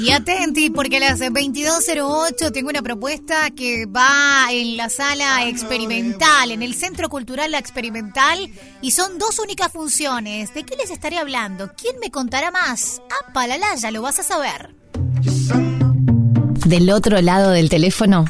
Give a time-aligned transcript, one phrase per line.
[0.00, 6.52] Y atenti, porque a las 22.08 tengo una propuesta que va en la sala experimental,
[6.52, 8.50] en el Centro Cultural La Experimental,
[8.80, 10.54] y son dos únicas funciones.
[10.54, 11.72] ¿De qué les estaré hablando?
[11.76, 13.02] ¿Quién me contará más?
[13.10, 14.74] Ah, palala, ya lo vas a saber.
[16.64, 18.24] Del otro lado del teléfono,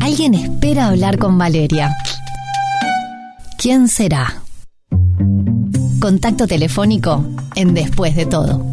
[0.00, 1.92] alguien espera hablar con Valeria.
[3.58, 4.42] ¿Quién será?
[5.98, 7.24] Contacto telefónico
[7.56, 8.64] en Después de todo.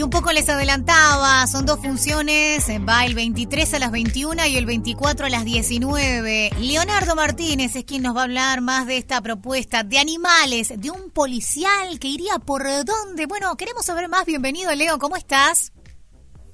[0.00, 4.56] Y un poco les adelantaba, son dos funciones, va el 23 a las 21 y
[4.56, 6.52] el 24 a las 19.
[6.58, 10.90] Leonardo Martínez es quien nos va a hablar más de esta propuesta de animales, de
[10.90, 13.26] un policial que iría por dónde.
[13.26, 14.24] Bueno, queremos saber más.
[14.24, 15.70] Bienvenido, Leo, ¿cómo estás?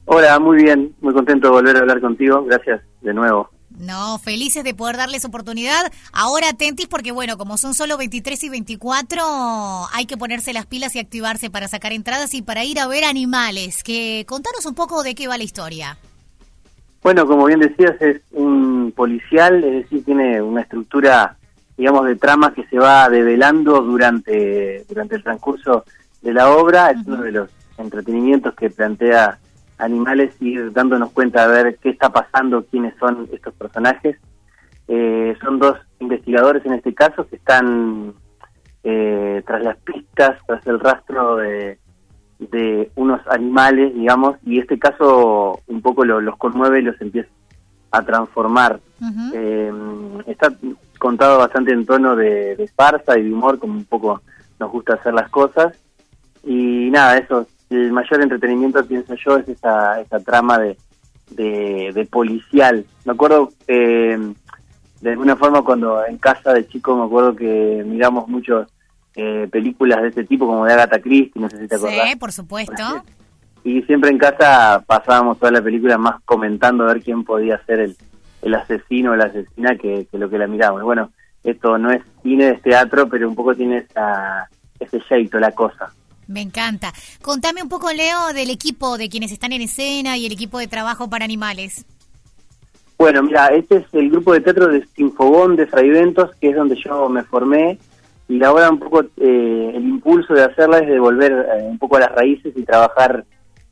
[0.06, 2.44] Hola, muy bien, muy contento de volver a hablar contigo.
[2.46, 3.48] Gracias de nuevo.
[3.78, 5.92] No, felices de poder darles oportunidad.
[6.12, 9.22] Ahora atentis porque, bueno, como son solo 23 y 24,
[9.92, 13.04] hay que ponerse las pilas y activarse para sacar entradas y para ir a ver
[13.04, 13.82] animales.
[13.82, 15.98] Que Contanos un poco de qué va la historia.
[17.02, 21.36] Bueno, como bien decías, es un policial, es decir, tiene una estructura,
[21.76, 25.84] digamos, de trama que se va develando durante, durante el transcurso
[26.22, 26.90] de la obra.
[26.90, 29.38] Es uno de los entretenimientos que plantea
[29.78, 34.16] animales y ir dándonos cuenta de ver qué está pasando, quiénes son estos personajes.
[34.88, 38.14] Eh, son dos investigadores en este caso que están
[38.84, 41.78] eh, tras las pistas, tras el rastro de,
[42.38, 47.28] de unos animales, digamos, y este caso un poco los conmueve y los empieza
[47.90, 48.80] a transformar.
[49.34, 49.72] Eh,
[50.26, 50.52] está
[50.98, 54.22] contado bastante en tono de, de farsa y de humor, como un poco
[54.58, 55.76] nos gusta hacer las cosas.
[56.44, 60.76] Y nada, eso el mayor entretenimiento, pienso yo, es esa, esa trama de,
[61.30, 62.84] de, policial.
[63.04, 64.18] Me acuerdo, eh,
[65.00, 68.68] de alguna forma, cuando en casa de chico, me acuerdo que miramos muchas
[69.14, 72.10] eh, películas de este tipo, como de Agatha Christie, no sé si te acordás.
[72.10, 73.02] Sí, por supuesto.
[73.64, 77.80] Y siempre en casa pasábamos toda la película más comentando a ver quién podía ser
[77.80, 77.96] el,
[78.42, 80.82] el asesino o la asesina que, lo que la miramos.
[80.82, 81.10] Bueno,
[81.42, 85.92] esto no es cine, es teatro, pero un poco tiene esa, ese jeito, la cosa.
[86.28, 86.92] Me encanta.
[87.22, 90.66] Contame un poco, Leo, del equipo de quienes están en escena y el equipo de
[90.66, 91.84] trabajo para animales.
[92.98, 96.76] Bueno, mira, este es el grupo de teatro de Sinfogón de Fraiventos, que es donde
[96.76, 97.78] yo me formé,
[98.26, 101.96] y ahora un poco eh, el impulso de hacerla es de volver eh, un poco
[101.96, 103.24] a las raíces y trabajar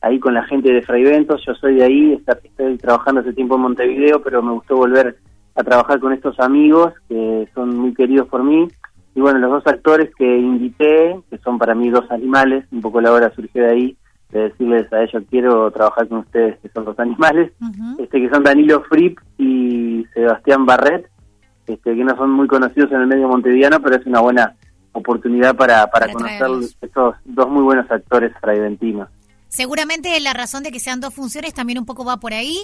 [0.02, 1.42] ahí con la gente de Fraiventos.
[1.46, 5.16] Yo soy de ahí, estoy trabajando hace tiempo en Montevideo, pero me gustó volver
[5.56, 8.68] a trabajar con estos amigos que son muy queridos por mí
[9.14, 13.00] y bueno, los dos actores que invité, que son para mí dos animales, un poco
[13.00, 13.96] la hora surgió de ahí,
[14.30, 17.52] de decirles a ellos, quiero trabajar con ustedes, que son dos animales,
[17.98, 21.08] este que son Danilo Fripp y Sebastián Barret,
[21.66, 24.56] este, que no son muy conocidos en el medio montevideano, pero es una buena
[24.90, 29.08] oportunidad para, para, conocer estos dos muy buenos actores fraiventinos.
[29.48, 32.58] Seguramente la razón de que sean dos funciones también un poco va por ahí.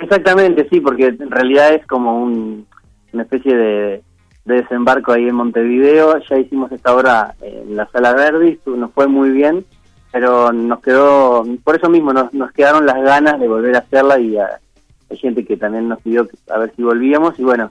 [0.00, 2.66] Exactamente, sí, porque en realidad es como un,
[3.12, 4.02] una especie de,
[4.46, 6.18] de desembarco ahí en Montevideo.
[6.18, 9.66] Ya hicimos esta obra en la Sala Verde, nos fue muy bien,
[10.10, 14.38] pero nos quedó, por eso mismo nos, quedaron las ganas de volver a hacerla y
[14.38, 17.70] hay gente que también nos pidió a ver si volvíamos y bueno,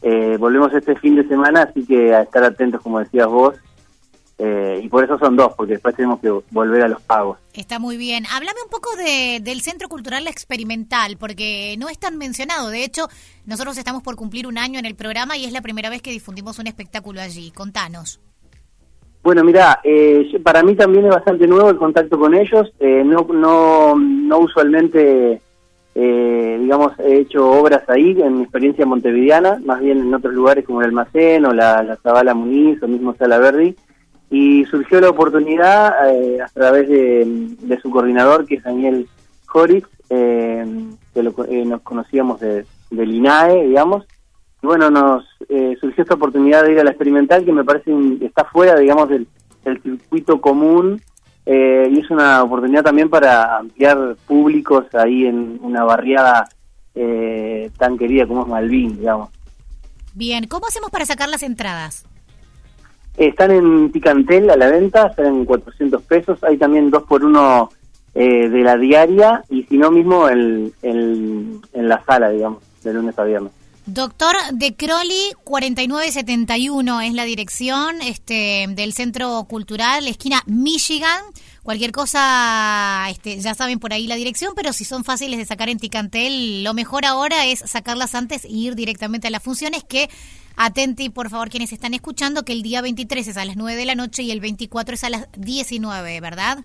[0.00, 3.54] eh, volvemos este fin de semana, así que a estar atentos como decías vos
[4.44, 7.38] eh, y por eso son dos, porque después tenemos que volver a los pagos.
[7.54, 8.24] Está muy bien.
[8.34, 12.68] Háblame un poco de, del Centro Cultural Experimental, porque no es tan mencionado.
[12.70, 13.06] De hecho,
[13.46, 16.10] nosotros estamos por cumplir un año en el programa y es la primera vez que
[16.10, 17.52] difundimos un espectáculo allí.
[17.52, 18.20] Contanos.
[19.22, 22.72] Bueno, mira, eh, para mí también es bastante nuevo el contacto con ellos.
[22.80, 25.40] Eh, no, no, no usualmente,
[25.94, 30.80] digamos, he hecho obras ahí en mi experiencia montevideana, más bien en otros lugares como
[30.80, 33.76] el Almacén o la, la Zabala Muniz o mismo Sala Verdi
[34.32, 39.06] y surgió la oportunidad eh, a través de, su coordinador, que es Daniel
[39.44, 40.64] Joris, eh,
[41.12, 44.06] que eh, nos conocíamos de, del INAE, digamos,
[44.62, 45.24] y bueno, nos
[45.80, 49.26] surgió esta oportunidad de ir a la experimental, que me parece está fuera, digamos, del,
[49.82, 51.02] circuito común,
[51.44, 56.48] y es una oportunidad también para ampliar públicos ahí en una barriada
[57.76, 59.30] tan querida como es Malvin, digamos.
[60.14, 62.06] Bien, ¿cómo hacemos para sacar las entradas?
[63.16, 66.42] Están en Ticantel a la venta, están en 400 pesos.
[66.44, 67.70] Hay también dos por uno
[68.14, 73.18] eh, de la diaria y si no mismo el, en la sala, digamos, de lunes
[73.18, 73.52] a viernes.
[73.84, 81.20] Doctor de Crowley 4971 es la dirección este, del Centro Cultural, esquina Michigan.
[81.64, 85.68] Cualquier cosa, este, ya saben por ahí la dirección, pero si son fáciles de sacar
[85.68, 90.08] en Ticantel, lo mejor ahora es sacarlas antes e ir directamente a las funciones que
[90.56, 93.86] Atenti, por favor, quienes están escuchando, que el día 23 es a las 9 de
[93.86, 96.64] la noche y el 24 es a las 19, ¿verdad?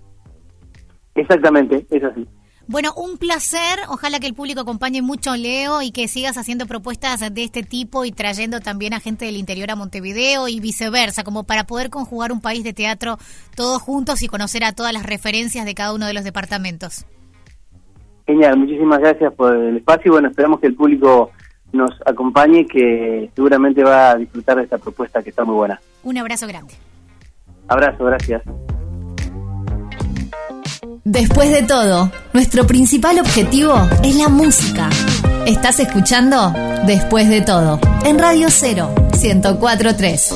[1.15, 2.27] Exactamente, es así.
[2.69, 3.79] Bueno, un placer.
[3.87, 7.63] Ojalá que el público acompañe mucho a Leo y que sigas haciendo propuestas de este
[7.63, 11.89] tipo y trayendo también a gente del interior a Montevideo y viceversa, como para poder
[11.89, 13.17] conjugar un país de teatro
[13.55, 17.05] todos juntos y conocer a todas las referencias de cada uno de los departamentos.
[18.25, 21.31] Genial, muchísimas gracias por el espacio y bueno, esperamos que el público
[21.71, 25.79] nos acompañe que seguramente va a disfrutar de esta propuesta que está muy buena.
[26.03, 26.73] Un abrazo grande.
[27.67, 28.41] Abrazo, gracias.
[31.03, 33.73] Después de todo, nuestro principal objetivo
[34.03, 34.89] es la música.
[35.45, 36.53] Estás escuchando
[36.85, 40.33] Después de todo en Radio 0 1043.